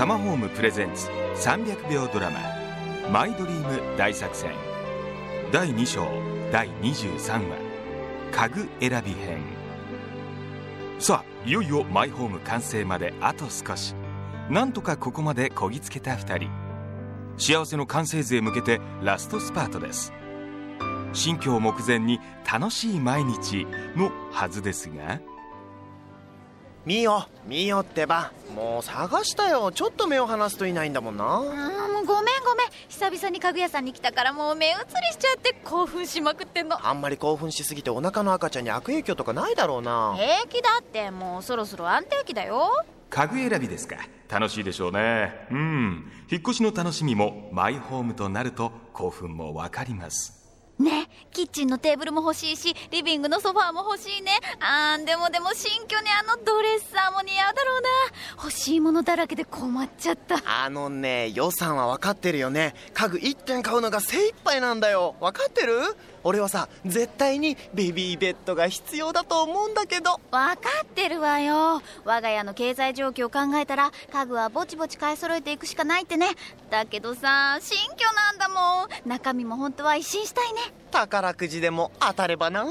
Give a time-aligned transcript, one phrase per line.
[0.00, 1.10] タマホームプレゼンツ
[1.46, 2.40] 300秒ドラマ
[3.12, 4.50] 「マイドリーム大作戦」
[5.52, 6.08] 第2章
[6.50, 7.58] 第23話
[8.32, 9.42] 「家具選び編」
[10.98, 13.94] さあいよいよマイホーム完成まであと少し。
[14.48, 16.50] なんとかここまでこぎつけた2人。
[17.36, 20.14] 幸せの完成図へ向けてラストスパートです。
[21.12, 22.20] 新居を目前に
[22.50, 25.20] 楽しい毎日のはずですが
[26.86, 28.32] ミオミオってば。
[28.54, 29.70] もう探したよ。
[29.70, 31.24] ちょっと目を離すといないんだもんな。
[31.24, 32.68] あーもうごめんごめん。
[32.88, 34.76] 久々に家具屋さんに来たからもう目移り
[35.12, 36.86] しちゃって興奮しまくってんの。
[36.86, 40.16] あんまり興奮しすぎてお腹の赤ちゃんに悪影響とかないだろうな。
[40.16, 42.70] 平気だってもうそろそろ安定期だよ。
[43.10, 43.96] 家具選びですか。
[44.28, 45.46] 楽しいでしょうね。
[45.50, 46.10] うん。
[46.30, 50.32] 引っ越しの楽しみもマイホームとなると興奮もわかります。
[50.32, 50.39] ね
[51.32, 54.32] キッチンのテーブルも欲しいしリビングのソファーも欲しいね。
[54.60, 57.88] あーでもでも新居にあのドレッサーも似合うだろうな。
[58.36, 60.42] 欲しいものだらけで困っちゃった。
[60.44, 62.74] あのね予算は分かってるよね。
[62.94, 65.14] 家具1点買うのが精一杯なんだよ。
[65.20, 65.80] 分かってる？
[66.24, 70.20] 俺はさ絶対にベビーベッドが必要だと思うんだけど。
[70.30, 71.82] 分かってるわよ。
[72.04, 76.30] 我が家の経済状況を考えたら家具はぼちぼち買い揃えていくしかないってね。
[76.70, 79.08] だけどさ新居なんだもん。
[79.08, 80.60] 中身も本当は一新したいね。
[80.90, 82.62] 宝くじでも当たればな。
[82.62, 82.66] あ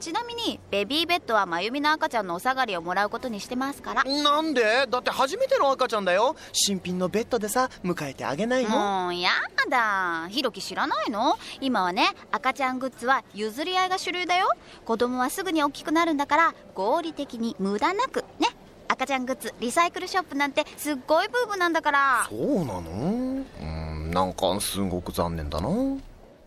[0.00, 4.02] ちなみにベビーベッドは真由美の赤ちゃんのお下がりをもらうことにしてますから。
[4.02, 4.86] なんで？
[4.86, 6.36] だって初めての赤ちゃんだよ。
[6.52, 8.70] 新品のベッドでさ迎えてあげないの？
[8.70, 9.28] もうや
[9.68, 10.26] だ。
[10.30, 11.38] ひろき知らないの？
[11.60, 14.48] 今はね赤ちゃんグッズは譲り合いが主流だよ。
[14.86, 18.24] 子供はすぐに大きくなるんだから合理的に無駄なく。
[18.38, 18.48] ね
[18.88, 22.26] 赤ちゃんグッズリサイクルショップなんてすっごいブームなんだから。
[22.28, 23.44] そうなの？
[23.60, 25.68] うんなんかすごく残念だな。
[25.68, 25.98] ほ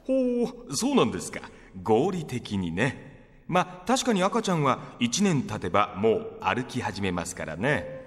[0.09, 1.39] うそうなんですか。
[1.83, 3.12] 合理的にね
[3.47, 8.01] まあ確かに赤ちゃんは1年経てばもう歩き始めますからね。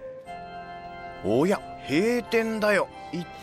[1.25, 2.89] おや閉店だよ。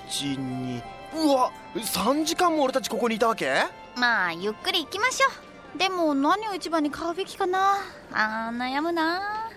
[0.10, 0.82] 12
[1.16, 3.52] うわ3時間も俺たちここにいたわけ？
[3.96, 5.28] まあゆっくり行きましょ
[5.76, 5.78] う。
[5.78, 7.78] でも何を一番に買うべきかな？
[8.12, 9.50] あー悩むな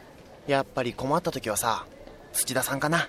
[0.47, 1.87] やっぱり困った時はさ
[2.33, 3.09] 土田さんかな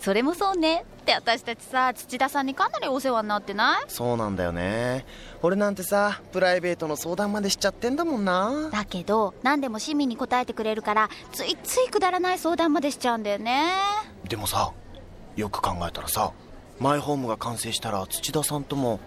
[0.00, 0.84] それもそうね。
[1.02, 3.84] って私たちさ土田さんにかなりお世話になってない？
[3.88, 5.06] そうなんだよね。
[5.42, 8.68] 俺なんてさプライベートの相談までしちゃってんだもんな。
[8.70, 13.70] だけど何でも市民に答えてくれるからついついくだらない相談までしちゃうんだよね。
[14.28, 14.72] でもさ
[15.36, 16.32] よく考えたらさ
[16.78, 19.00] マイホームが完成したら土田さんとも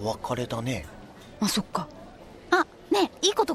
[0.00, 0.86] お別れだね。
[1.40, 1.88] あそっか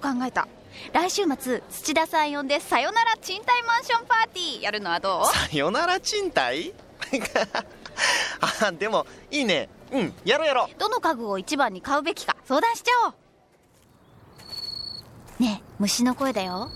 [0.01, 0.47] 考えた。
[0.93, 4.61] 来週末土田さん呼んでさよなら賃貸マンションパーティー。
[4.61, 5.25] やるのはどう？
[5.25, 6.73] さよなら賃貸？
[8.63, 9.69] あでもいいね。
[9.91, 10.79] うんやろうやろう。
[10.79, 13.13] どの家具を一番に買うべきか相談しちゃおう。
[15.43, 16.69] ねえ虫の声だよ。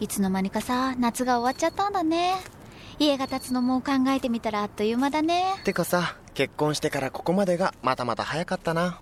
[0.00, 2.34] いつの間にかさ夏が終わっちゃったんだね。
[2.98, 5.54] 家が建つのも考えてみたらあっという間だね。
[5.64, 9.00] てかさ結婚してからここまでがまたまた早かったな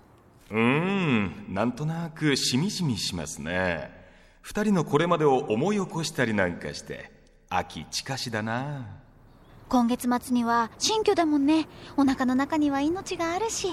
[0.49, 3.91] うーんなんとなくしみじみしますね。
[4.41, 7.11] 二人のこれまでを思い起こしたりなんかして
[7.49, 8.85] 秋近しだな。
[9.67, 11.67] 今月末には新居だもんね。
[11.97, 13.67] お腹の中には命があるし。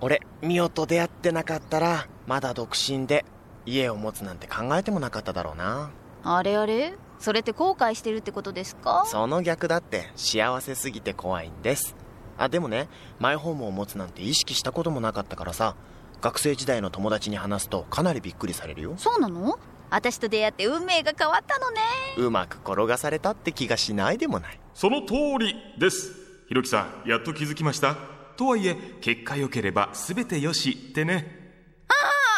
[0.00, 3.24] 俺ミオと出会ってなかったらまだ独身で
[3.66, 5.90] 家を持つなんて考えてもなかっただろうな。
[6.22, 6.94] あれあれ？
[7.18, 9.04] それって後悔してるってことですか？
[9.06, 11.96] その逆だって幸せすぎて怖いんです。
[12.36, 12.88] あでもね
[13.18, 15.74] マイホームを持つなんて意識したこともなかったからさ
[16.24, 18.94] 学生時代の友達に話すとかなりびっくりされるよ。
[18.96, 19.58] そうなの？
[19.90, 21.82] 私と出会って運命が変わったのね。
[22.16, 24.58] うまく転がされたって気がしないでもない。
[24.72, 26.12] その通りです。
[26.48, 27.98] ひろきさんやっと気づきました。
[28.38, 31.42] とはいえ結果良ければ全てよしってね。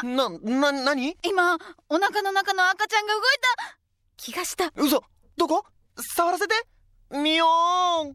[0.02, 1.56] な、な、なに今
[1.88, 3.22] お腹の中の赤ちゃんが動い
[3.56, 3.78] た。
[4.16, 4.72] 気がした。
[4.74, 5.04] 嘘。
[5.36, 5.64] どこ？
[6.16, 6.54] 触らせて。
[7.12, 8.08] ミヨー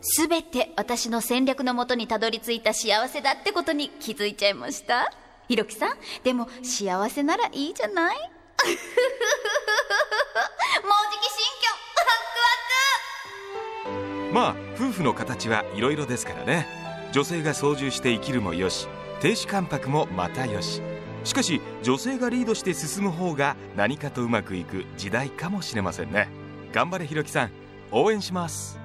[0.00, 5.10] ンすべて私の戦略のもとにたどり着いた幸せだってことに気づいちゃいました？
[5.48, 8.16] ひろきさんでも幸せならいいじゃない？
[8.18, 8.26] もう
[11.12, 11.44] じき新
[14.30, 16.66] 居まあ夫婦の形はいろいろですからね。
[17.12, 18.86] 女性が操縦して生きるもよし
[19.20, 20.82] 亭主関白もまたよし。
[21.24, 26.28] しかし女性がリードして進む方が何かとうまくいく時代かもしれませんね。
[26.72, 27.50] 頑張れひろきさん。
[27.90, 28.77] 応援します